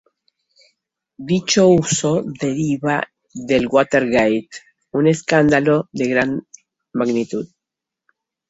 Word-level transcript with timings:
Dicho 1.31 1.67
uso 1.69 2.23
deriva 2.23 3.03
del 3.35 3.67
Watergate, 3.67 4.49
un 4.93 5.05
escándalo 5.07 5.89
de 5.91 6.07
gran 6.07 6.47
magnitud. 6.93 7.47